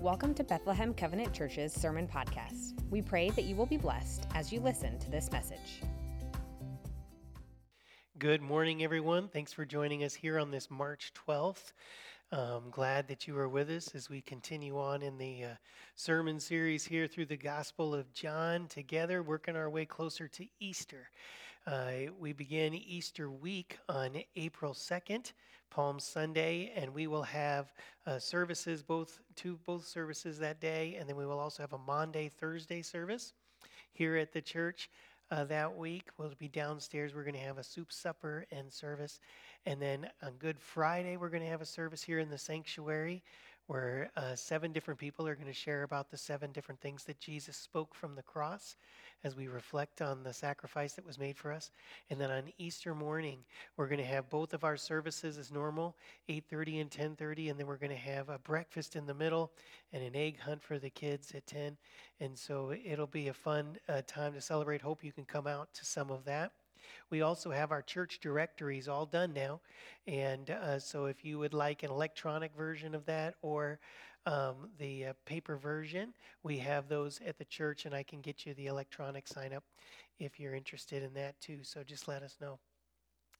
[0.00, 2.74] Welcome to Bethlehem Covenant Church's Sermon Podcast.
[2.90, 5.80] We pray that you will be blessed as you listen to this message.
[8.18, 9.28] Good morning, everyone.
[9.28, 11.72] Thanks for joining us here on this March 12th.
[12.30, 15.54] I'm glad that you are with us as we continue on in the uh,
[15.94, 21.08] sermon series here through the Gospel of John together, working our way closer to Easter.
[21.66, 25.32] Uh, we begin Easter week on April 2nd,
[25.68, 27.72] Palm Sunday, and we will have
[28.06, 31.78] uh, services, both two both services that day, and then we will also have a
[31.78, 33.32] Maundy Thursday service
[33.90, 34.88] here at the church.
[35.28, 36.04] Uh, that week.
[36.18, 37.12] We'll be downstairs.
[37.12, 39.18] We're going to have a soup supper and service.
[39.64, 43.24] And then on Good Friday, we're going to have a service here in the sanctuary
[43.66, 47.18] where uh, seven different people are going to share about the seven different things that
[47.18, 48.76] Jesus spoke from the cross
[49.24, 51.70] as we reflect on the sacrifice that was made for us.
[52.10, 53.38] And then on Easter morning,
[53.76, 55.96] we're going to have both of our services as normal,
[56.28, 59.52] 8:30 and 10:30, and then we're going to have a breakfast in the middle
[59.92, 61.76] and an egg hunt for the kids at 10.
[62.20, 64.82] And so it'll be a fun uh, time to celebrate.
[64.82, 66.52] Hope you can come out to some of that.
[67.10, 69.60] We also have our church directories all done now.
[70.06, 73.78] And uh, so if you would like an electronic version of that or
[74.26, 78.44] um, the uh, paper version, we have those at the church, and I can get
[78.44, 79.64] you the electronic sign up
[80.18, 81.58] if you're interested in that too.
[81.62, 82.58] So just let us know.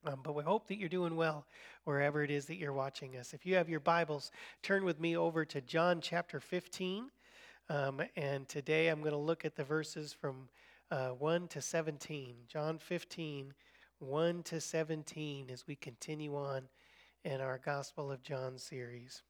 [0.04, 1.46] Um, but we hope that you're doing well
[1.84, 3.34] wherever it is that you're watching us.
[3.34, 4.30] If you have your Bibles,
[4.62, 7.10] turn with me over to John chapter 15.
[7.68, 10.48] Um, and today I'm going to look at the verses from
[10.90, 12.34] uh, 1 to 17.
[12.48, 13.54] John 15,
[13.98, 16.68] 1 to 17, as we continue on
[17.24, 19.22] in our Gospel of John series.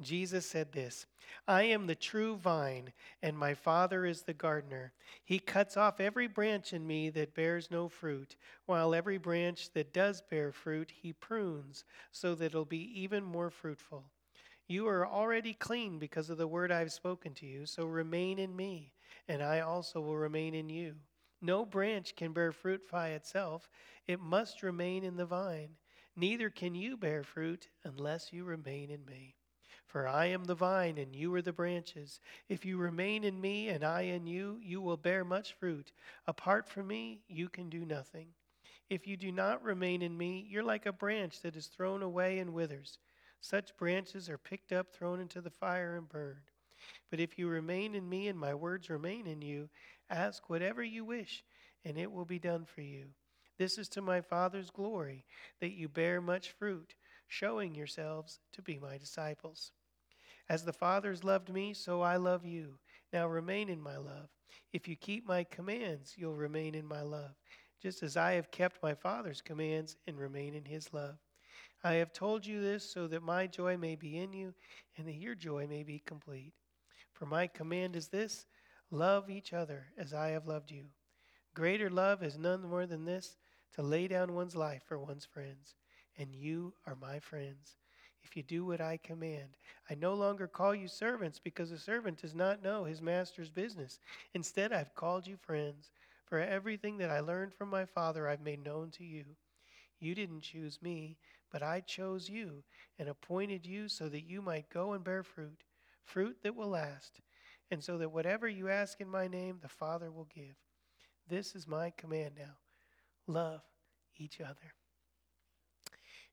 [0.00, 1.06] Jesus said this
[1.46, 4.92] I am the true vine, and my Father is the gardener.
[5.24, 9.92] He cuts off every branch in me that bears no fruit, while every branch that
[9.92, 14.04] does bear fruit, he prunes, so that it'll be even more fruitful.
[14.68, 18.54] You are already clean because of the word I've spoken to you, so remain in
[18.54, 18.92] me,
[19.28, 20.94] and I also will remain in you.
[21.40, 23.68] No branch can bear fruit by itself,
[24.06, 25.76] it must remain in the vine.
[26.16, 29.36] Neither can you bear fruit unless you remain in me.
[29.86, 32.20] For I am the vine, and you are the branches.
[32.48, 35.92] If you remain in me, and I in you, you will bear much fruit.
[36.26, 38.28] Apart from me, you can do nothing.
[38.90, 42.38] If you do not remain in me, you're like a branch that is thrown away
[42.38, 42.98] and withers.
[43.40, 46.50] Such branches are picked up, thrown into the fire, and burned.
[47.10, 49.68] But if you remain in me, and my words remain in you,
[50.10, 51.44] ask whatever you wish,
[51.84, 53.06] and it will be done for you.
[53.58, 55.24] This is to my Father's glory,
[55.60, 56.94] that you bear much fruit,
[57.26, 59.72] showing yourselves to be my disciples.
[60.48, 62.78] As the Father has loved me, so I love you.
[63.12, 64.28] Now remain in my love.
[64.72, 67.34] If you keep my commands, you'll remain in my love,
[67.82, 71.16] just as I have kept my Father's commands and remain in his love.
[71.84, 74.54] I have told you this so that my joy may be in you
[74.96, 76.52] and that your joy may be complete.
[77.18, 78.46] For my command is this
[78.92, 80.84] love each other as I have loved you.
[81.52, 83.36] Greater love is none more than this
[83.74, 85.74] to lay down one's life for one's friends.
[86.16, 87.76] And you are my friends
[88.22, 89.56] if you do what I command.
[89.90, 93.98] I no longer call you servants because a servant does not know his master's business.
[94.34, 95.90] Instead, I've called you friends,
[96.24, 99.24] for everything that I learned from my Father I've made known to you.
[99.98, 101.16] You didn't choose me,
[101.50, 102.62] but I chose you
[102.96, 105.64] and appointed you so that you might go and bear fruit,
[106.08, 107.20] fruit that will last,
[107.70, 110.56] and so that whatever you ask in my name, the Father will give.
[111.28, 112.56] This is my command now
[113.26, 113.60] love
[114.16, 114.72] each other.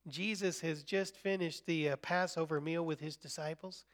[0.08, 3.86] Jesus has just finished the uh, Passover meal with his disciples.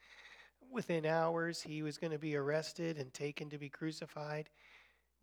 [0.69, 4.49] Within hours, he was going to be arrested and taken to be crucified.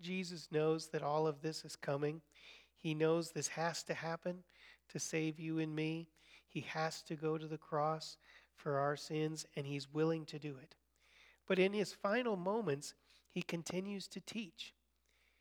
[0.00, 2.20] Jesus knows that all of this is coming.
[2.76, 4.42] He knows this has to happen
[4.88, 6.08] to save you and me.
[6.48, 8.16] He has to go to the cross
[8.58, 10.74] for our sins, and he's willing to do it.
[11.46, 12.94] But in his final moments,
[13.30, 14.74] he continues to teach.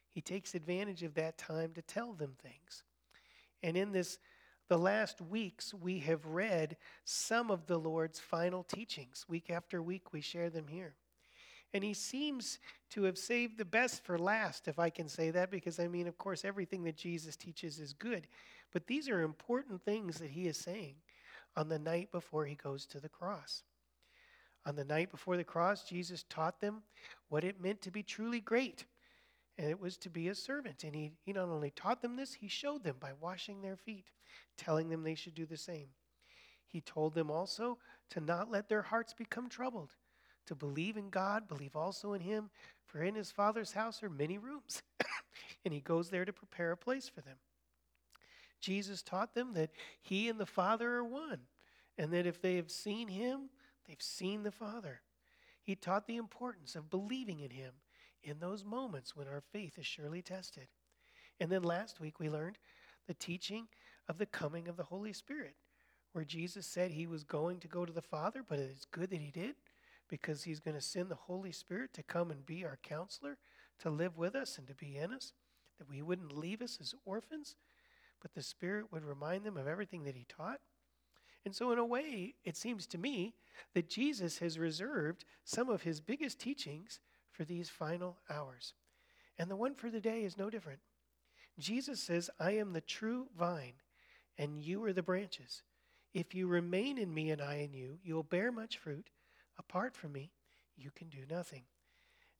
[0.09, 2.83] He takes advantage of that time to tell them things.
[3.61, 4.19] And in this
[4.69, 6.75] the last weeks, we have read
[7.05, 9.25] some of the Lord's final teachings.
[9.29, 10.95] Week after week, we share them here.
[11.73, 12.59] And he seems
[12.91, 16.07] to have saved the best for last, if I can say that, because I mean,
[16.07, 18.27] of course, everything that Jesus teaches is good.
[18.73, 20.95] But these are important things that he is saying
[21.57, 23.63] on the night before he goes to the cross.
[24.65, 26.83] On the night before the cross, Jesus taught them
[27.29, 28.85] what it meant to be truly great
[29.57, 30.83] and it was to be a servant.
[30.83, 34.05] And he, he not only taught them this, he showed them by washing their feet,
[34.57, 35.87] telling them they should do the same.
[36.67, 37.79] He told them also
[38.11, 39.95] to not let their hearts become troubled,
[40.45, 42.49] to believe in God, believe also in him,
[42.85, 44.83] for in his Father's house are many rooms.
[45.65, 47.37] and he goes there to prepare a place for them.
[48.59, 49.71] Jesus taught them that
[50.01, 51.41] he and the Father are one,
[51.97, 53.49] and that if they have seen him,
[53.87, 55.01] they've seen the Father.
[55.61, 57.73] He taught the importance of believing in him
[58.23, 60.67] in those moments when our faith is surely tested.
[61.39, 62.57] And then last week we learned
[63.07, 63.67] the teaching
[64.09, 65.55] of the coming of the Holy Spirit,
[66.13, 69.21] where Jesus said he was going to go to the Father, but it's good that
[69.21, 69.55] he did
[70.09, 73.37] because he's going to send the Holy Spirit to come and be our counselor,
[73.79, 75.33] to live with us and to be in us,
[75.77, 77.55] that we wouldn't leave us as orphans,
[78.21, 80.59] but the Spirit would remind them of everything that he taught.
[81.45, 83.33] And so, in a way, it seems to me
[83.73, 86.99] that Jesus has reserved some of his biggest teachings
[87.31, 88.73] for these final hours.
[89.39, 90.79] And the one for the day is no different.
[91.59, 93.75] Jesus says, I am the true vine,
[94.37, 95.63] and you are the branches.
[96.13, 99.09] If you remain in me and I in you, you'll bear much fruit.
[99.57, 100.31] Apart from me,
[100.75, 101.63] you can do nothing.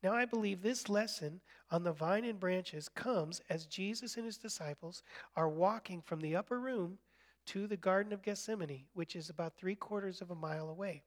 [0.03, 1.41] Now, I believe this lesson
[1.71, 5.01] on the vine and branches comes as Jesus and his disciples
[5.35, 6.99] are walking from the upper room
[7.47, 11.03] to the Garden of Gethsemane, which is about three quarters of a mile away.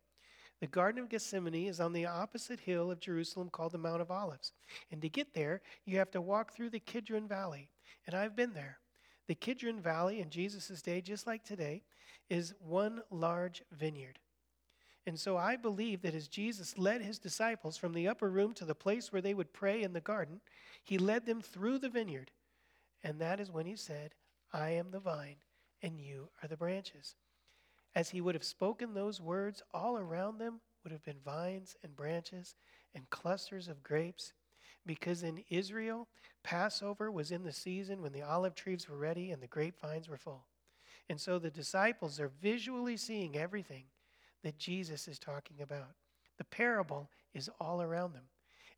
[0.61, 4.11] The Garden of Gethsemane is on the opposite hill of Jerusalem called the Mount of
[4.11, 4.53] Olives.
[4.91, 7.71] And to get there, you have to walk through the Kidron Valley.
[8.07, 8.79] And I've been there.
[9.27, 11.83] The Kidron Valley in Jesus' day, just like today,
[12.29, 14.19] is one large vineyard.
[15.07, 18.65] And so I believe that as Jesus led his disciples from the upper room to
[18.65, 20.41] the place where they would pray in the garden,
[20.85, 22.31] he led them through the vineyard.
[23.03, 24.15] And that is when he said,
[24.53, 25.37] I am the vine,
[25.83, 27.17] and you are the branches.
[27.95, 31.97] As he would have spoken those words, all around them would have been vines and
[31.97, 32.55] branches
[32.95, 34.33] and clusters of grapes.
[34.87, 36.09] Because in Israel,
[36.43, 40.17] Passover was in the season when the olive trees were ready and the grapevines were
[40.17, 40.47] full.
[41.09, 43.85] And so the disciples are visually seeing everything
[44.43, 45.95] that Jesus is talking about.
[46.39, 48.25] The parable is all around them.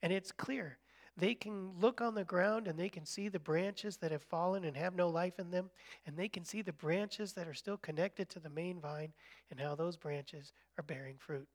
[0.03, 0.79] And it's clear.
[1.17, 4.65] They can look on the ground and they can see the branches that have fallen
[4.65, 5.71] and have no life in them.
[6.07, 9.13] And they can see the branches that are still connected to the main vine
[9.51, 11.47] and how those branches are bearing fruit.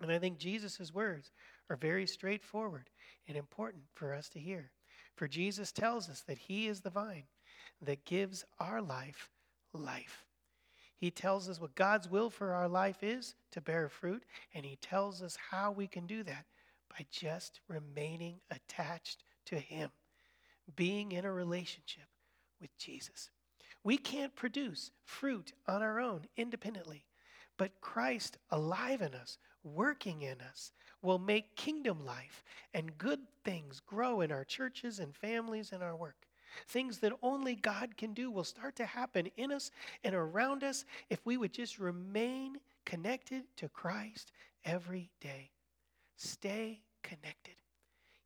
[0.00, 1.32] And I think Jesus' words
[1.70, 2.90] are very straightforward
[3.26, 4.70] and important for us to hear.
[5.16, 7.24] For Jesus tells us that He is the vine
[7.80, 9.30] that gives our life
[9.72, 10.24] life.
[10.96, 14.24] He tells us what God's will for our life is to bear fruit,
[14.54, 16.46] and He tells us how we can do that
[16.88, 19.90] by just remaining attached to Him,
[20.76, 22.04] being in a relationship
[22.60, 23.30] with Jesus.
[23.82, 27.04] We can't produce fruit on our own independently,
[27.58, 32.42] but Christ alive in us, working in us, will make kingdom life
[32.72, 36.26] and good things grow in our churches and families and our work.
[36.68, 39.70] Things that only God can do will start to happen in us
[40.02, 44.32] and around us if we would just remain connected to Christ
[44.64, 45.50] every day.
[46.16, 47.54] Stay connected.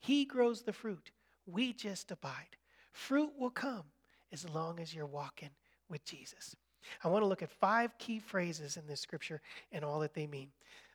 [0.01, 1.11] He grows the fruit.
[1.47, 2.57] We just abide.
[2.93, 3.85] Fruit will come
[4.33, 5.51] as long as you're walking
[5.89, 6.55] with Jesus.
[7.03, 9.41] I want to look at five key phrases in this scripture
[9.73, 10.51] and all that they mean.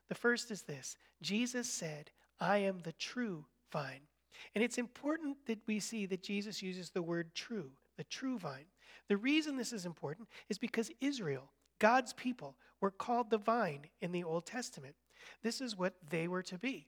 [0.10, 4.02] The first is this Jesus said, I am the true vine.
[4.56, 8.66] And it's important that we see that Jesus uses the word true, the true vine.
[9.08, 14.12] The reason this is important is because Israel, God's people, were called the vine in
[14.12, 14.96] the Old Testament.
[15.42, 16.88] This is what they were to be.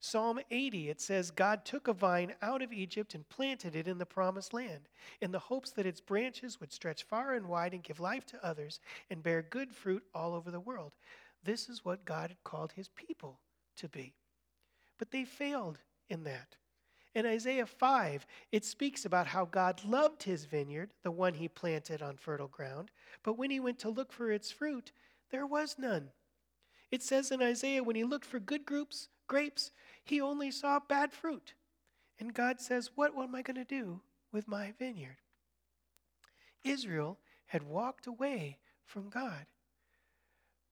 [0.00, 3.96] Psalm 80, it says, God took a vine out of Egypt and planted it in
[3.96, 4.88] the promised land,
[5.20, 8.44] in the hopes that its branches would stretch far and wide and give life to
[8.44, 8.80] others
[9.10, 10.92] and bear good fruit all over the world.
[11.42, 13.40] This is what God had called his people
[13.76, 14.14] to be.
[14.98, 16.56] But they failed in that.
[17.14, 22.02] In Isaiah 5, it speaks about how God loved his vineyard, the one he planted
[22.02, 22.90] on fertile ground,
[23.22, 24.90] but when he went to look for its fruit,
[25.30, 26.10] there was none.
[26.90, 29.70] It says in Isaiah, when he looked for good groups, grapes,
[30.04, 31.54] he only saw bad fruit.
[32.18, 34.00] And God says, What what am I going to do
[34.32, 35.16] with my vineyard?
[36.62, 39.46] Israel had walked away from God.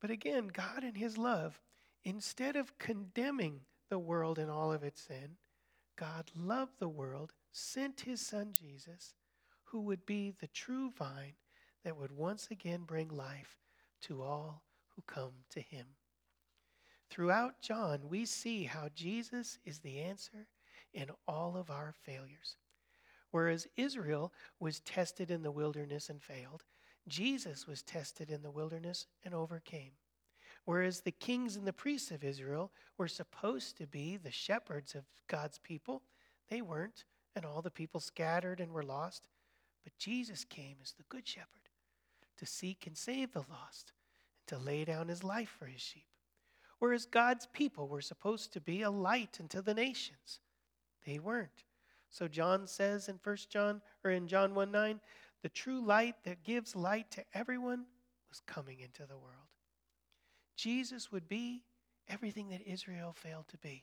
[0.00, 1.60] But again, God in his love,
[2.04, 5.36] instead of condemning the world and all of its sin,
[6.02, 9.14] God loved the world, sent his son Jesus,
[9.62, 11.34] who would be the true vine
[11.84, 13.60] that would once again bring life
[14.00, 14.64] to all
[14.96, 15.86] who come to him.
[17.08, 20.48] Throughout John, we see how Jesus is the answer
[20.92, 22.56] in all of our failures.
[23.30, 26.64] Whereas Israel was tested in the wilderness and failed,
[27.06, 29.92] Jesus was tested in the wilderness and overcame.
[30.64, 35.04] Whereas the kings and the priests of Israel were supposed to be the shepherds of
[35.26, 36.02] God's people,
[36.48, 37.04] they weren't,
[37.34, 39.26] and all the people scattered and were lost.
[39.82, 41.48] But Jesus came as the good shepherd
[42.36, 43.92] to seek and save the lost,
[44.38, 46.06] and to lay down his life for his sheep.
[46.78, 50.40] Whereas God's people were supposed to be a light unto the nations,
[51.06, 51.64] they weren't.
[52.10, 55.00] So John says in 1 John or in John 1 9,
[55.42, 57.86] the true light that gives light to everyone
[58.28, 59.51] was coming into the world.
[60.62, 61.64] Jesus would be
[62.08, 63.82] everything that Israel failed to be.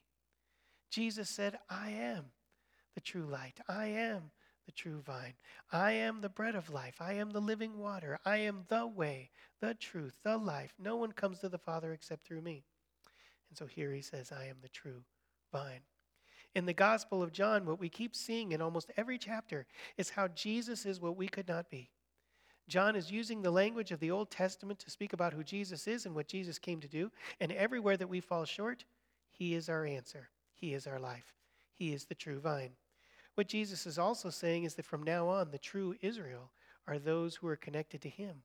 [0.90, 2.28] Jesus said, I am
[2.96, 3.60] the true light.
[3.68, 4.32] I am
[4.66, 5.34] the true vine.
[5.74, 6.96] I am the bread of life.
[7.02, 8.18] I am the living water.
[8.24, 10.74] I am the way, the truth, the life.
[10.80, 12.64] No one comes to the Father except through me.
[13.50, 15.04] And so here he says, I am the true
[15.52, 15.82] vine.
[16.56, 19.68] In the Gospel of John, what we keep seeing in almost every chapter
[19.98, 21.90] is how Jesus is what we could not be.
[22.70, 26.06] John is using the language of the Old Testament to speak about who Jesus is
[26.06, 27.12] and what Jesus came to do.
[27.42, 28.86] And everywhere that we fall short,
[29.32, 30.30] he is our answer.
[30.54, 31.34] He is our life.
[31.74, 32.72] He is the true vine.
[33.36, 36.52] What Jesus is also saying is that from now on, the true Israel
[36.88, 38.44] are those who are connected to him,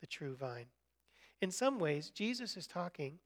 [0.00, 0.66] the true vine.
[1.40, 3.18] In some ways, Jesus is talking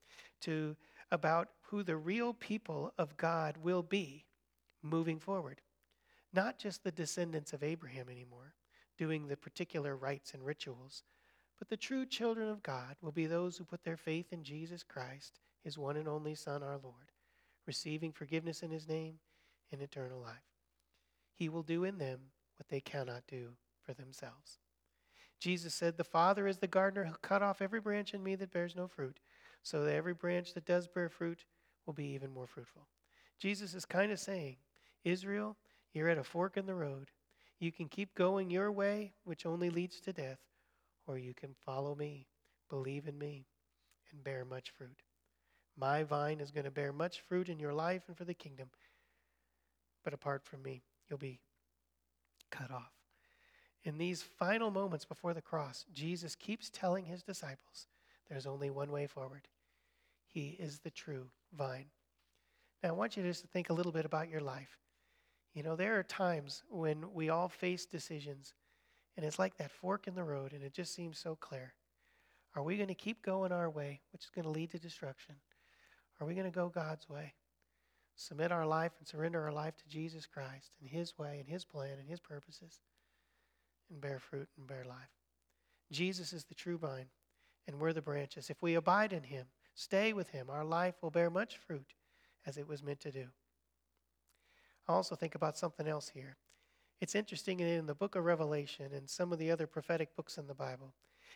[0.42, 0.76] to
[1.10, 4.24] about who the real people of God will be
[4.82, 5.60] moving forward.
[6.32, 8.54] Not just the descendants of Abraham anymore,
[8.96, 11.02] doing the particular rites and rituals,
[11.58, 14.82] but the true children of God will be those who put their faith in Jesus
[14.82, 17.12] Christ, his one and only Son, our Lord,
[17.66, 19.18] receiving forgiveness in his name
[19.72, 20.34] and eternal life.
[21.34, 22.20] He will do in them
[22.58, 23.50] what they cannot do
[23.82, 24.58] for themselves.
[25.38, 28.52] Jesus said, The Father is the gardener who cut off every branch in me that
[28.52, 29.20] bears no fruit,
[29.62, 31.44] so that every branch that does bear fruit
[31.84, 32.86] will be even more fruitful.
[33.38, 34.56] Jesus is kind of saying,
[35.04, 35.56] Israel,
[35.92, 37.10] you're at a fork in the road.
[37.58, 40.40] You can keep going your way, which only leads to death,
[41.06, 42.26] or you can follow me,
[42.68, 43.46] believe in me,
[44.12, 45.02] and bear much fruit.
[45.76, 48.68] My vine is going to bear much fruit in your life and for the kingdom,
[50.04, 51.40] but apart from me, you'll be
[52.50, 52.92] cut off.
[53.84, 57.86] In these final moments before the cross, Jesus keeps telling his disciples
[58.28, 59.48] there's only one way forward.
[60.26, 61.86] He is the true vine.
[62.82, 64.78] Now, I want you just to think a little bit about your life.
[65.56, 68.52] You know, there are times when we all face decisions,
[69.16, 71.72] and it's like that fork in the road, and it just seems so clear.
[72.54, 75.36] Are we going to keep going our way, which is going to lead to destruction?
[76.20, 77.32] Are we going to go God's way?
[78.16, 81.64] Submit our life and surrender our life to Jesus Christ and His way and His
[81.64, 82.80] plan and His purposes,
[83.90, 85.08] and bear fruit and bear life.
[85.90, 87.08] Jesus is the true vine,
[87.66, 88.50] and we're the branches.
[88.50, 91.94] If we abide in Him, stay with Him, our life will bear much fruit
[92.44, 93.28] as it was meant to do.
[94.88, 96.36] I also think about something else here.
[97.00, 100.46] It's interesting in the book of Revelation and some of the other prophetic books in
[100.46, 100.94] the Bible,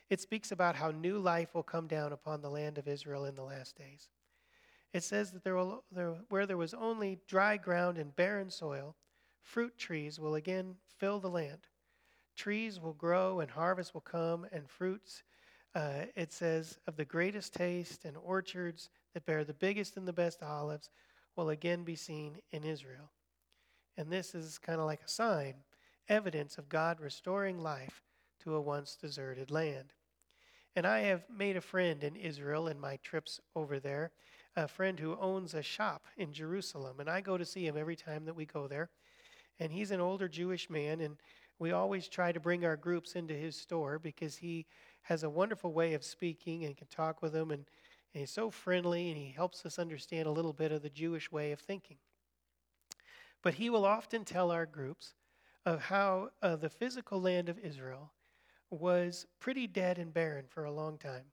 [0.08, 3.34] it speaks about how new life will come down upon the land of Israel in
[3.34, 4.08] the last days.
[4.92, 8.96] It says that there will, there, where there was only dry ground and barren soil,
[9.42, 11.68] fruit trees will again fill the land.
[12.36, 15.22] Trees will grow and harvest will come, and fruits
[15.74, 20.12] uh, it says, of the greatest taste, and orchards that bear the biggest and the
[20.12, 20.90] best olives
[21.36, 23.10] will again be seen in Israel.
[24.00, 25.56] And this is kind of like a sign,
[26.08, 28.02] evidence of God restoring life
[28.42, 29.92] to a once deserted land.
[30.74, 34.12] And I have made a friend in Israel in my trips over there,
[34.56, 36.98] a friend who owns a shop in Jerusalem.
[36.98, 38.88] And I go to see him every time that we go there.
[39.58, 41.18] And he's an older Jewish man, and
[41.58, 44.64] we always try to bring our groups into his store because he
[45.02, 47.50] has a wonderful way of speaking and can talk with them.
[47.50, 47.66] And,
[48.14, 51.30] and he's so friendly and he helps us understand a little bit of the Jewish
[51.30, 51.98] way of thinking.
[53.42, 55.14] But he will often tell our groups
[55.64, 58.12] of how uh, the physical land of Israel
[58.70, 61.26] was pretty dead and barren for a long time,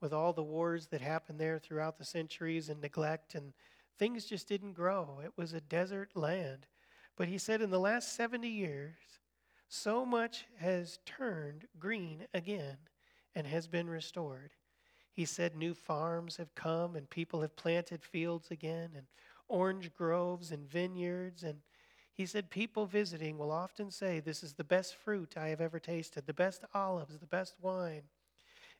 [0.00, 3.52] with all the wars that happened there throughout the centuries and neglect, and
[3.98, 5.20] things just didn't grow.
[5.24, 6.66] It was a desert land.
[7.16, 8.96] But he said in the last 70 years,
[9.68, 12.78] so much has turned green again
[13.34, 14.52] and has been restored.
[15.12, 19.06] He said new farms have come and people have planted fields again and
[19.48, 21.42] orange groves and vineyards.
[21.42, 21.58] And
[22.12, 25.78] he said people visiting will often say, This is the best fruit I have ever
[25.78, 28.02] tasted, the best olives, the best wine.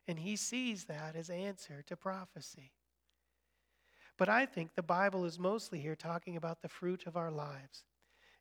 [0.07, 2.71] And he sees that as answer to prophecy.
[4.17, 7.85] But I think the Bible is mostly here talking about the fruit of our lives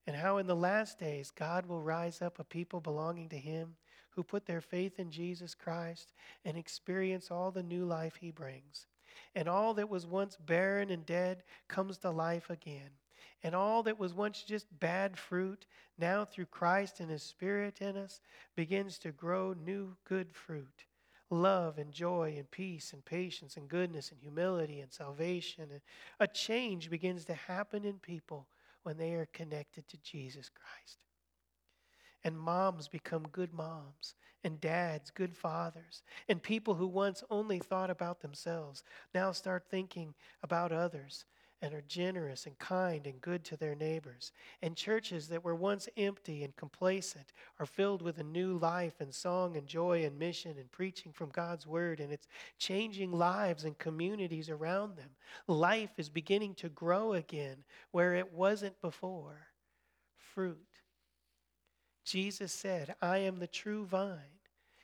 [0.08, 3.76] and how in the last days God will rise up a people belonging to Him
[4.10, 8.86] who put their faith in Jesus Christ and experience all the new life He brings.
[9.34, 12.90] And all that was once barren and dead comes to life again.
[13.42, 17.96] And all that was once just bad fruit, now through Christ and His Spirit in
[17.96, 18.20] us,
[18.56, 20.84] begins to grow new good fruit
[21.30, 25.68] love and joy and peace and patience and goodness and humility and salvation.
[25.70, 25.80] And
[26.20, 28.46] a change begins to happen in people
[28.82, 30.98] when they are connected to Jesus Christ.
[32.24, 36.02] And moms become good moms, and dads, good fathers.
[36.28, 38.82] And people who once only thought about themselves
[39.14, 41.24] now start thinking about others
[41.60, 44.32] and are generous and kind and good to their neighbors.
[44.62, 49.12] And churches that were once empty and complacent are filled with a new life and
[49.12, 52.00] song and joy and mission and preaching from God's word.
[52.00, 55.10] And it's changing lives and communities around them.
[55.46, 59.48] Life is beginning to grow again where it wasn't before.
[60.16, 60.67] Fruit.
[62.08, 64.40] Jesus said, I am the true vine,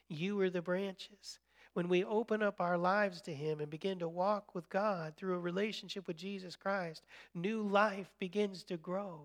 [0.08, 1.38] you are the branches
[1.74, 5.34] when we open up our lives to Him and begin to walk with God through
[5.34, 7.02] a relationship with Jesus Christ,
[7.34, 9.22] new life begins to grow.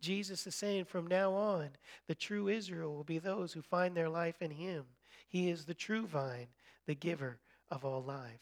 [0.00, 1.70] Jesus is saying from now on,
[2.06, 4.84] the true Israel will be those who find their life in Him.
[5.28, 6.48] He is the true vine,
[6.86, 7.38] the giver
[7.70, 8.40] of all life.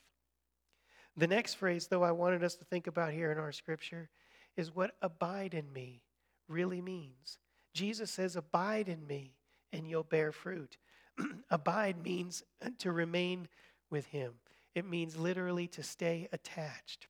[1.17, 4.11] The next phrase, though, I wanted us to think about here in our scripture
[4.57, 6.03] is what abide in me
[6.49, 7.39] really means.
[7.76, 9.35] Jesus says, Abide in me,
[9.73, 10.78] and you'll bear fruit.
[11.50, 12.42] Abide means
[12.78, 13.49] to remain
[13.90, 14.33] with Him,
[14.75, 17.06] it means literally to stay attached.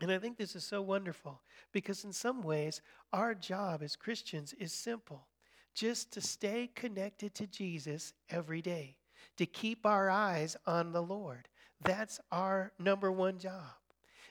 [0.00, 1.40] And I think this is so wonderful
[1.72, 5.26] because, in some ways, our job as Christians is simple
[5.74, 8.96] just to stay connected to Jesus every day,
[9.36, 11.48] to keep our eyes on the Lord.
[11.82, 13.74] That's our number one job.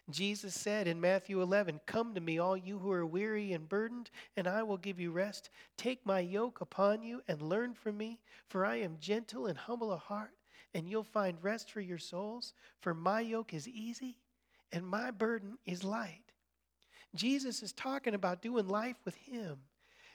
[0.09, 4.09] Jesus said in Matthew 11, Come to me, all you who are weary and burdened,
[4.37, 5.49] and I will give you rest.
[5.75, 9.91] Take my yoke upon you and learn from me, for I am gentle and humble
[9.91, 10.31] of heart,
[10.73, 12.53] and you'll find rest for your souls.
[12.79, 14.17] For my yoke is easy
[14.71, 16.33] and my burden is light.
[17.15, 19.57] Jesus is talking about doing life with Him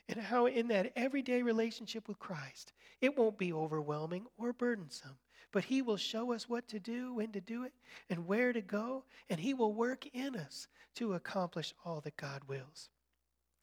[0.09, 5.17] and how, in that everyday relationship with Christ, it won't be overwhelming or burdensome
[5.53, 7.73] but He will show us what to do, when to do it,
[8.11, 10.67] and where to go, and He will work in us
[10.97, 12.89] to accomplish all that God wills.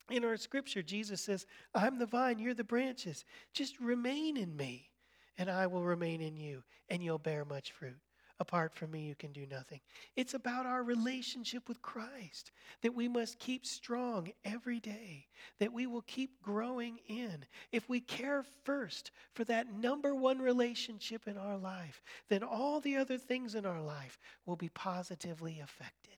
[0.10, 3.26] In our scripture, Jesus says, I'm the vine, you're the branches.
[3.54, 4.90] Just remain in me,
[5.38, 8.00] and I will remain in you, and you'll bear much fruit.
[8.42, 9.82] Apart from me, you can do nothing.
[10.16, 15.28] It's about our relationship with Christ that we must keep strong every day,
[15.60, 17.46] that we will keep growing in.
[17.74, 22.96] If we care first for that number one relationship in our life, then all the
[22.96, 26.14] other things in our life will be positively affected.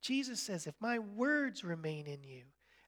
[0.00, 2.44] Jesus says, If my words remain in you,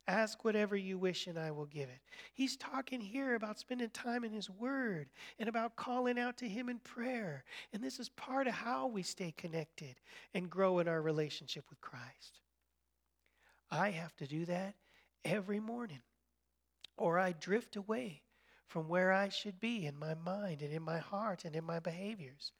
[0.08, 2.00] Ask whatever you wish, and I will give it.
[2.32, 5.08] He's talking here about spending time in His Word
[5.38, 7.44] and about calling out to Him in prayer.
[7.72, 9.96] And this is part of how we stay connected
[10.34, 12.40] and grow in our relationship with Christ.
[13.70, 14.74] I have to do that
[15.24, 16.02] every morning,
[16.96, 18.22] or I drift away
[18.66, 21.78] from where I should be in my mind and in my heart and in my
[21.78, 22.52] behaviors.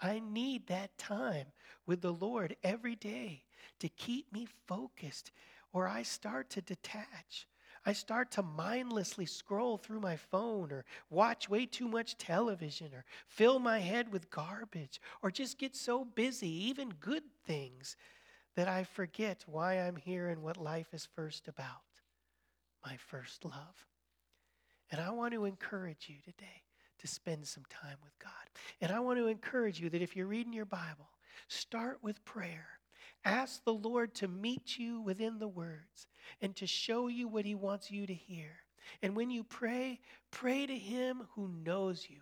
[0.00, 1.46] I need that time
[1.86, 3.44] with the Lord every day
[3.80, 5.32] to keep me focused
[5.72, 7.46] or I start to detach.
[7.84, 13.04] I start to mindlessly scroll through my phone or watch way too much television or
[13.28, 17.96] fill my head with garbage or just get so busy, even good things,
[18.56, 21.82] that I forget why I'm here and what life is first about
[22.84, 23.86] my first love.
[24.90, 26.62] And I want to encourage you today
[26.98, 28.32] to spend some time with God.
[28.80, 31.10] And I want to encourage you that if you're reading your Bible,
[31.48, 32.75] start with prayer
[33.26, 36.06] Ask the Lord to meet you within the words
[36.40, 38.52] and to show you what He wants you to hear.
[39.02, 39.98] And when you pray,
[40.30, 42.20] pray to Him who knows you.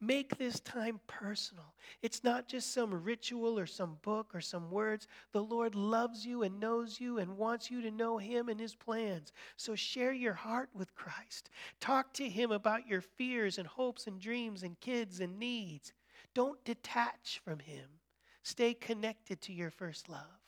[0.00, 1.74] Make this time personal.
[2.02, 5.08] It's not just some ritual or some book or some words.
[5.32, 8.76] The Lord loves you and knows you and wants you to know Him and His
[8.76, 9.32] plans.
[9.56, 11.50] So share your heart with Christ.
[11.80, 15.92] Talk to Him about your fears and hopes and dreams and kids and needs.
[16.32, 17.88] Don't detach from Him.
[18.44, 20.43] Stay connected to your first love.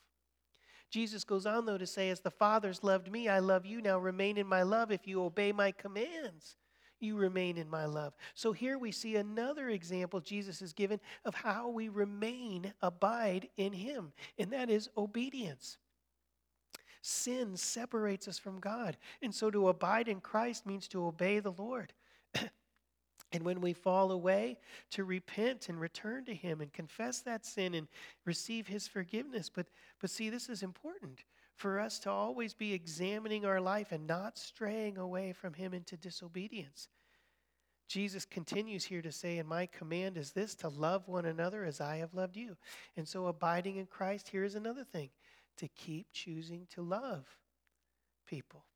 [0.89, 3.81] Jesus goes on, though, to say, As the Father's loved me, I love you.
[3.81, 4.91] Now remain in my love.
[4.91, 6.55] If you obey my commands,
[6.99, 8.15] you remain in my love.
[8.33, 13.73] So here we see another example Jesus has given of how we remain, abide in
[13.73, 15.77] him, and that is obedience.
[17.01, 18.97] Sin separates us from God.
[19.21, 21.93] And so to abide in Christ means to obey the Lord.
[23.33, 24.57] And when we fall away,
[24.91, 27.87] to repent and return to Him and confess that sin and
[28.25, 29.49] receive His forgiveness.
[29.53, 29.67] But,
[29.99, 31.23] but see, this is important
[31.55, 35.97] for us to always be examining our life and not straying away from Him into
[35.97, 36.87] disobedience.
[37.87, 41.81] Jesus continues here to say, And my command is this to love one another as
[41.81, 42.55] I have loved you.
[42.95, 45.09] And so, abiding in Christ, here is another thing
[45.57, 47.25] to keep choosing to love
[48.25, 48.66] people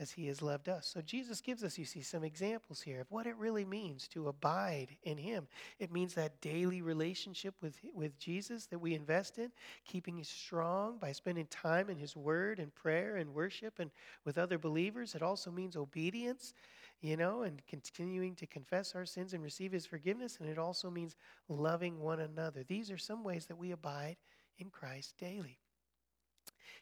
[0.00, 0.86] as he has loved us.
[0.92, 4.28] So Jesus gives us, you see, some examples here of what it really means to
[4.28, 5.46] abide in him.
[5.78, 9.52] It means that daily relationship with, with Jesus that we invest in,
[9.86, 13.90] keeping strong by spending time in his word and prayer and worship and
[14.24, 15.14] with other believers.
[15.14, 16.54] It also means obedience,
[17.00, 20.38] you know, and continuing to confess our sins and receive his forgiveness.
[20.40, 21.14] And it also means
[21.48, 22.64] loving one another.
[22.66, 24.16] These are some ways that we abide
[24.58, 25.60] in Christ daily.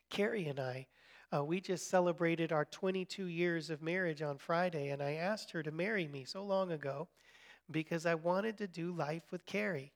[0.08, 0.86] Carrie and I,
[1.34, 5.62] uh, we just celebrated our 22 years of marriage on Friday, and I asked her
[5.62, 7.08] to marry me so long ago
[7.70, 9.92] because I wanted to do life with Carrie.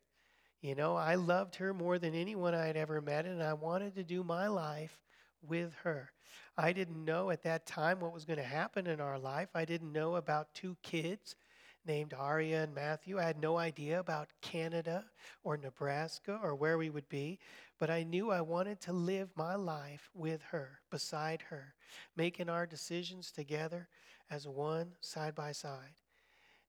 [0.63, 3.95] You know, I loved her more than anyone I had ever met, and I wanted
[3.97, 4.99] to do my life
[5.43, 6.11] with her.
[6.57, 9.51] I didn't know at that time what was going to happen in our life.
[9.55, 11.37] I didn't know about two kids
[11.87, 13.19] named Aria and Matthew.
[13.19, 15.05] I had no idea about Canada
[15.45, 17.39] or Nebraska or where we would be,
[17.79, 21.75] but I knew I wanted to live my life with her, beside her,
[22.17, 23.89] making our decisions together
[24.31, 26.01] as one, side by side.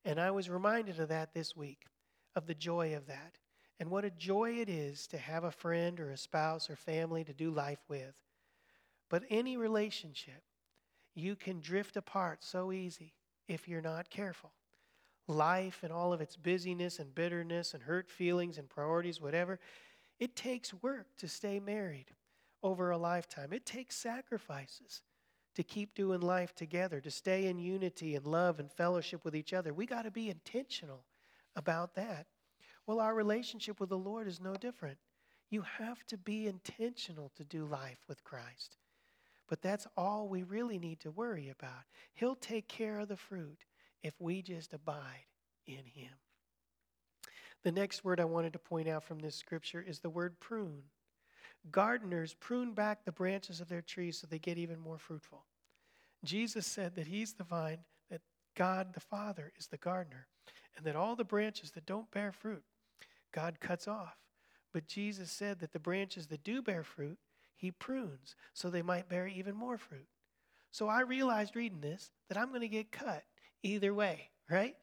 [0.06, 1.86] And I was reminded of that this week,
[2.36, 3.38] of the joy of that,
[3.80, 7.23] and what a joy it is to have a friend or a spouse or family
[7.23, 8.15] to do life with.
[9.10, 10.43] But any relationship,
[11.15, 13.13] you can drift apart so easy
[13.47, 14.51] if you're not careful.
[15.27, 19.59] Life and all of its busyness and bitterness and hurt feelings and priorities, whatever,
[20.19, 22.11] it takes work to stay married
[22.63, 23.53] over a lifetime.
[23.53, 25.03] It takes sacrifices
[25.55, 29.53] to keep doing life together, to stay in unity and love and fellowship with each
[29.53, 29.73] other.
[29.73, 31.03] We got to be intentional
[31.55, 32.27] about that.
[32.85, 34.97] Well, our relationship with the Lord is no different.
[35.49, 38.77] You have to be intentional to do life with Christ.
[39.47, 41.85] But that's all we really need to worry about.
[42.13, 43.65] He'll take care of the fruit
[44.03, 45.25] if we just abide
[45.65, 46.13] in Him.
[47.63, 50.83] The next word I wanted to point out from this scripture is the word prune.
[51.71, 55.45] Gardeners prune back the branches of their trees so they get even more fruitful.
[56.23, 57.79] Jesus said that He's the vine,
[58.10, 58.21] that
[58.55, 60.27] God the Father is the gardener,
[60.75, 62.63] and that all the branches that don't bear fruit,
[63.33, 64.17] God cuts off.
[64.73, 67.17] But Jesus said that the branches that do bear fruit,
[67.55, 70.07] he prunes so they might bear even more fruit.
[70.71, 73.23] So I realized reading this that I'm going to get cut
[73.63, 74.76] either way, right?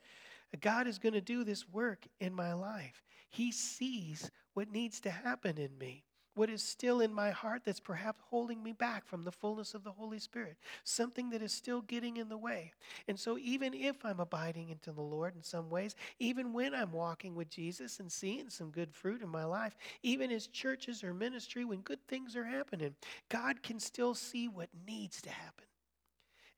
[0.61, 3.03] God is going to do this work in my life.
[3.29, 7.81] He sees what needs to happen in me what is still in my heart that's
[7.81, 11.81] perhaps holding me back from the fullness of the Holy Spirit, something that is still
[11.83, 12.73] getting in the way.
[13.07, 16.93] And so, even if I'm abiding into the Lord in some ways, even when I'm
[16.93, 21.15] walking with Jesus and seeing some good fruit in my life, even as churches or
[21.15, 22.95] ministry, when good things are happening,
[23.29, 25.67] God can still see what needs to happen.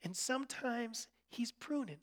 [0.03, 1.99] And sometimes He's pruning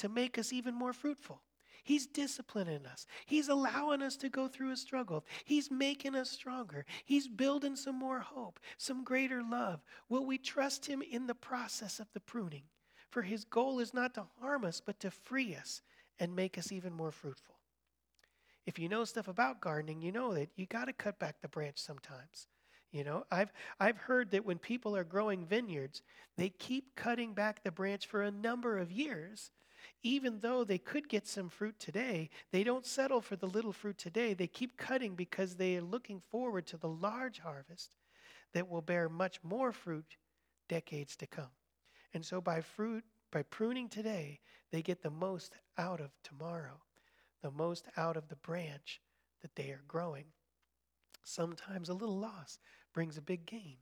[0.00, 1.42] to make us even more fruitful.
[1.84, 3.06] He's disciplining us.
[3.26, 5.24] He's allowing us to go through a struggle.
[5.44, 6.84] He's making us stronger.
[7.04, 9.80] He's building some more hope, some greater love.
[10.08, 12.64] Will we trust Him in the process of the pruning?
[13.10, 15.82] For His goal is not to harm us, but to free us
[16.18, 17.56] and make us even more fruitful.
[18.66, 21.48] If you know stuff about gardening, you know that you got to cut back the
[21.48, 22.46] branch sometimes.
[22.92, 26.02] You know, I've I've heard that when people are growing vineyards,
[26.36, 29.50] they keep cutting back the branch for a number of years
[30.02, 33.98] even though they could get some fruit today, they don't settle for the little fruit
[33.98, 34.34] today.
[34.34, 37.96] They keep cutting because they are looking forward to the large harvest
[38.52, 40.16] that will bear much more fruit
[40.68, 41.50] decades to come.
[42.14, 44.40] And so by fruit, by pruning today,
[44.72, 46.80] they get the most out of tomorrow,
[47.42, 49.00] the most out of the branch
[49.42, 50.26] that they are growing.
[51.22, 52.58] Sometimes a little loss
[52.92, 53.76] brings a big gain.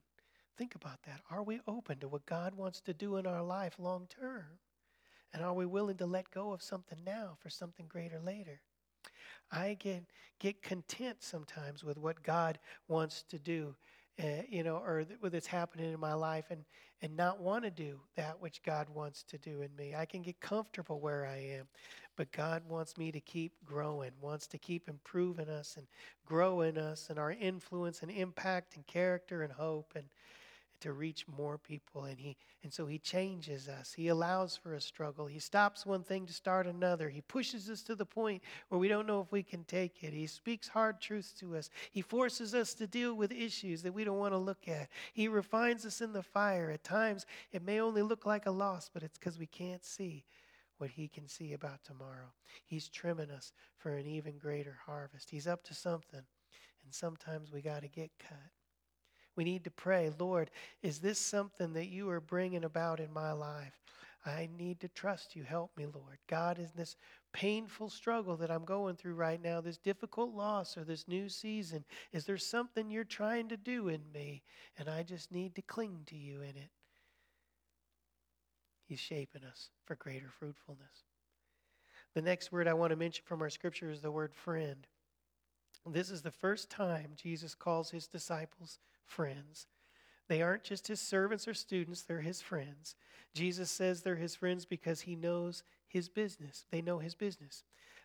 [0.56, 1.20] Think about that.
[1.30, 4.58] Are we open to what God wants to do in our life long term?
[5.32, 8.60] And are we willing to let go of something now for something greater later?
[9.50, 10.04] I get
[10.38, 13.74] get content sometimes with what God wants to do,
[14.22, 16.64] uh, you know, or th- what's happening in my life, and
[17.00, 19.94] and not want to do that which God wants to do in me.
[19.94, 21.68] I can get comfortable where I am,
[22.16, 25.86] but God wants me to keep growing, wants to keep improving us and
[26.26, 30.06] growing us and our influence and impact and character and hope and
[30.80, 33.92] to reach more people and he and so he changes us.
[33.92, 35.26] He allows for a struggle.
[35.26, 37.08] He stops one thing to start another.
[37.08, 40.12] He pushes us to the point where we don't know if we can take it.
[40.12, 41.70] He speaks hard truths to us.
[41.90, 44.88] He forces us to deal with issues that we don't want to look at.
[45.12, 46.70] He refines us in the fire.
[46.70, 50.24] At times it may only look like a loss but it's because we can't see
[50.78, 52.32] what he can see about tomorrow.
[52.64, 55.30] He's trimming us for an even greater harvest.
[55.30, 56.22] He's up to something
[56.84, 58.57] and sometimes we got to get cut
[59.38, 60.50] we need to pray, Lord,
[60.82, 63.80] is this something that you are bringing about in my life?
[64.26, 65.44] I need to trust you.
[65.44, 66.18] Help me, Lord.
[66.26, 66.96] God, is this
[67.32, 71.84] painful struggle that I'm going through right now, this difficult loss or this new season,
[72.12, 74.42] is there something you're trying to do in me?
[74.76, 76.70] And I just need to cling to you in it.
[78.88, 81.04] He's shaping us for greater fruitfulness.
[82.14, 84.84] The next word I want to mention from our scripture is the word friend.
[85.86, 89.66] This is the first time Jesus calls his disciples friends.
[90.28, 92.94] They aren't just his servants or students, they're his friends.
[93.34, 96.66] Jesus says they're his friends because he knows his business.
[96.70, 97.64] They know his business.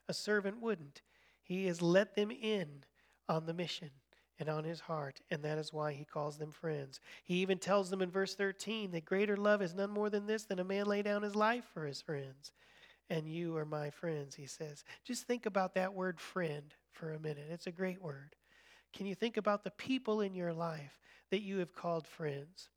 [0.09, 1.01] A servant wouldn't.
[1.43, 2.85] He has let them in
[3.29, 3.91] on the mission.
[4.39, 6.99] and on his heart, and that is why he calls them friends.
[7.23, 10.43] He even tells them in verse 13 that greater love is none more than this
[10.43, 12.51] than a man lay down his life for his friends.
[13.09, 14.83] And you are my friends, he says.
[15.03, 17.47] Just think about that word friend for a minute.
[17.51, 18.35] It's a great word.
[18.93, 20.99] Can you think about the people in your life
[21.31, 22.69] that you have called friends?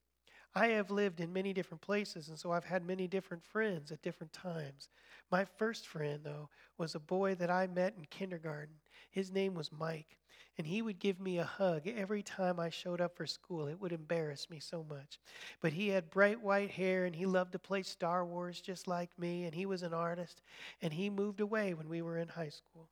[0.55, 4.01] I have lived in many different places, and so I've had many different friends at
[4.01, 4.89] different times.
[5.31, 6.49] My first friend, though,
[6.79, 8.73] was a boy that I met in kindergarten.
[9.11, 10.17] His name was Mike,
[10.57, 13.67] and he would give me a hug every time I showed up for school.
[13.67, 15.19] It would embarrass me so much.
[15.61, 19.11] But he had bright white hair, and he loved to play Star Wars just like
[19.19, 20.41] me, and he was an artist,
[20.81, 22.89] and he moved away when we were in high school.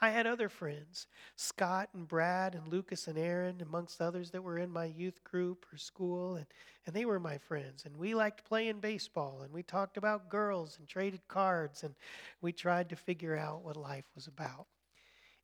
[0.00, 4.58] I had other friends, Scott and Brad and Lucas and Aaron, amongst others that were
[4.58, 6.46] in my youth group or school, and,
[6.86, 7.84] and they were my friends.
[7.86, 11.94] And we liked playing baseball, and we talked about girls and traded cards, and
[12.42, 14.66] we tried to figure out what life was about.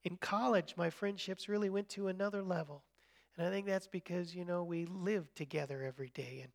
[0.04, 2.84] In college, my friendships really went to another level.
[3.36, 6.52] And I think that's because, you know, we lived together every day and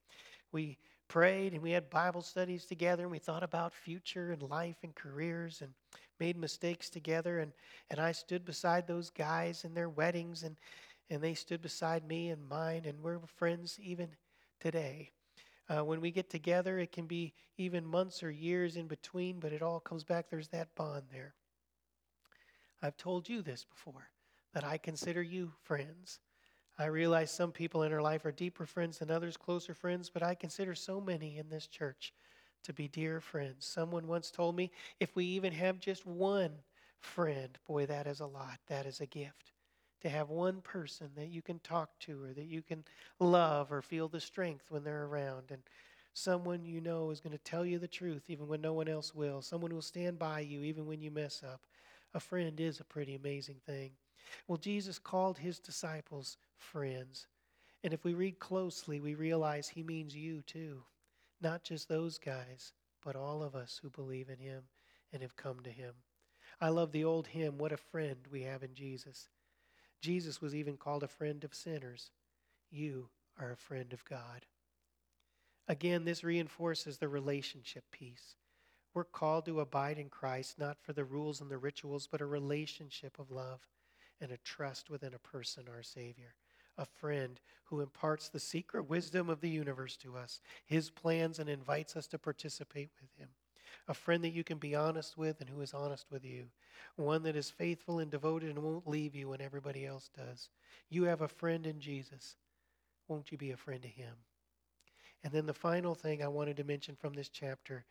[0.51, 4.77] we prayed and we had Bible studies together and we thought about future and life
[4.83, 5.71] and careers and
[6.19, 7.51] made mistakes together and,
[7.89, 10.55] and I stood beside those guys in their weddings and,
[11.09, 14.09] and they stood beside me and mine and we're friends even
[14.59, 15.11] today.
[15.69, 19.51] Uh, when we get together, it can be even months or years in between, but
[19.51, 20.29] it all comes back.
[20.29, 21.33] There's that bond there.
[22.81, 24.09] I've told you this before,
[24.53, 26.19] that I consider you friends.
[26.79, 30.23] I realize some people in our life are deeper friends than others, closer friends, but
[30.23, 32.13] I consider so many in this church
[32.63, 33.65] to be dear friends.
[33.65, 36.51] Someone once told me if we even have just one
[36.99, 38.59] friend, boy, that is a lot.
[38.67, 39.53] That is a gift.
[40.01, 42.83] To have one person that you can talk to or that you can
[43.19, 45.51] love or feel the strength when they're around.
[45.51, 45.61] And
[46.13, 49.15] someone you know is going to tell you the truth even when no one else
[49.15, 49.41] will.
[49.41, 51.61] Someone will stand by you even when you mess up.
[52.13, 53.91] A friend is a pretty amazing thing.
[54.47, 57.27] Well, Jesus called his disciples friends.
[57.83, 60.83] And if we read closely, we realize he means you too.
[61.41, 62.73] Not just those guys,
[63.03, 64.63] but all of us who believe in him
[65.13, 65.93] and have come to him.
[66.59, 69.29] I love the old hymn, What a Friend We Have in Jesus.
[70.01, 72.11] Jesus was even called a friend of sinners.
[72.71, 74.45] You are a friend of God.
[75.67, 78.35] Again, this reinforces the relationship piece.
[78.93, 82.25] We're called to abide in Christ, not for the rules and the rituals, but a
[82.25, 83.59] relationship of love
[84.19, 86.33] and a trust within a person, our Savior
[86.77, 91.49] a friend who imparts the secret wisdom of the universe to us, his plans, and
[91.49, 93.29] invites us to participate with him.
[93.89, 96.45] A friend that you can be honest with and who is honest with you.
[96.95, 100.49] One that is faithful and devoted and won't leave you when everybody else does.
[100.89, 102.35] You have a friend in Jesus.
[103.07, 104.13] Won't you be a friend to him?
[105.23, 107.85] And then the final thing I wanted to mention from this chapter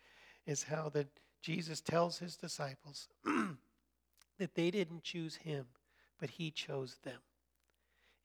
[0.46, 1.08] is how that
[1.42, 3.08] Jesus tells his disciples
[4.38, 5.66] that they didn't choose him,
[6.18, 7.20] but he chose them.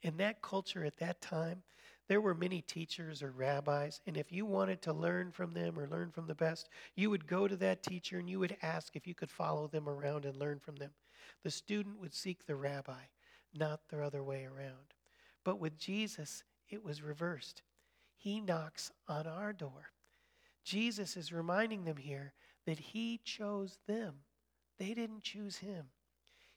[0.02, 1.64] In that culture at that time,
[2.08, 5.88] there were many teachers or rabbis, and if you wanted to learn from them or
[5.88, 9.08] learn from the best, you would go to that teacher and you would ask if
[9.08, 10.92] you could follow them around and learn from them.
[11.44, 13.04] The student would seek the rabbi,
[13.54, 14.94] not the other way around.
[15.44, 17.62] But with Jesus, it was reversed.
[18.18, 19.92] He knocks on our door.
[20.64, 22.34] Jesus is reminding them here
[22.66, 24.16] that he chose them.
[24.78, 25.86] They didn't choose him.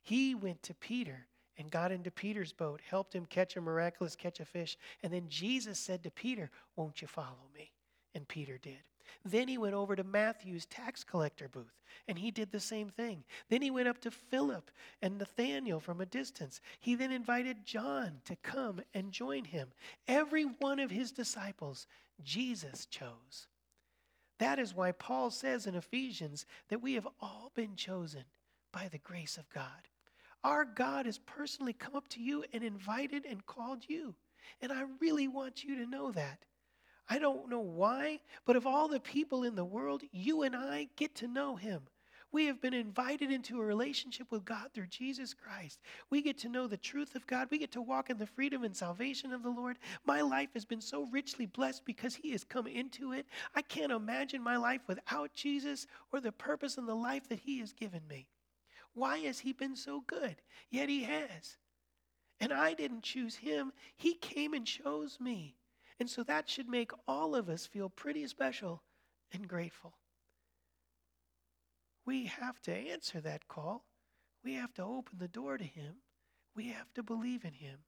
[0.02, 1.28] He went to Peter
[1.59, 4.77] and got into Peter's boat, helped him catch a miraculous catch of fish.
[5.03, 7.73] And then Jesus said to Peter, Won't you follow me?
[8.14, 8.83] And Peter did.
[9.25, 13.25] Then he went over to Matthew's tax collector booth, and he did the same thing.
[13.49, 16.61] Then he went up to Philip and Nathanael from a distance.
[16.81, 19.69] He then invited John to come and join him.
[20.09, 21.87] Every one of his disciples,
[22.23, 23.47] Jesus chose.
[24.38, 28.25] That is why Paul says in Ephesians that we have all been chosen
[28.73, 29.88] by the grace of God.
[30.44, 34.14] Our God has personally come up to you and invited and called you.
[34.61, 36.44] And I really want you to know that.
[37.09, 40.88] I don't know why, but of all the people in the world, you and I
[40.96, 41.83] get to know Him.
[42.30, 45.80] We have been invited into a relationship with God through Jesus Christ.
[46.11, 47.48] We get to know the truth of God.
[47.50, 49.78] We get to walk in the freedom and salvation of the Lord.
[50.04, 53.26] My life has been so richly blessed because He has come into it.
[53.54, 57.61] I can't imagine my life without Jesus or the purpose and the life that He
[57.61, 58.26] has given me.
[58.94, 60.37] Why has he been so good?
[60.70, 61.59] Yet he has.
[62.40, 65.57] And I didn't choose him, he came and chose me.
[66.00, 68.83] And so that should make all of us feel pretty special
[69.33, 69.94] and grateful.
[72.04, 73.85] We have to answer that call.
[74.42, 75.96] We have to open the door to him.
[76.54, 77.78] We have to believe in him.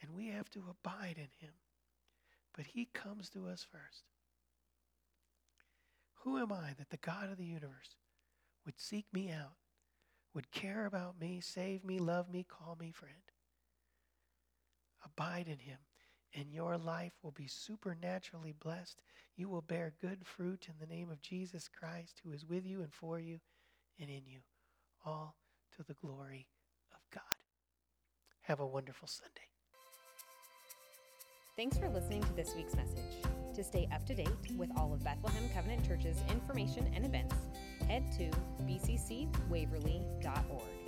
[0.00, 1.54] And we have to abide in him.
[2.56, 4.04] But he comes to us first.
[6.22, 7.96] Who am I that the God of the universe
[8.64, 9.56] would seek me out
[10.34, 13.14] would care about me, save me, love me, call me friend.
[15.04, 15.78] abide in him,
[16.34, 19.00] and your life will be supernaturally blessed.
[19.36, 22.82] You will bear good fruit in the name of Jesus Christ, who is with you
[22.82, 23.40] and for you
[24.00, 24.40] and in you,
[25.04, 25.36] all
[25.76, 26.48] to the glory
[26.92, 27.22] of God.
[28.42, 29.32] Have a wonderful Sunday.
[31.56, 33.22] Thanks for listening to this week's message.
[33.54, 37.34] To stay up to date with all of Bethlehem Covenant Church's information and events,
[37.88, 38.30] head to
[38.64, 40.87] bccwaverly.org.